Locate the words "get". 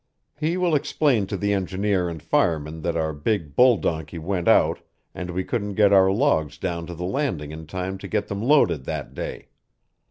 5.75-5.93, 8.07-8.27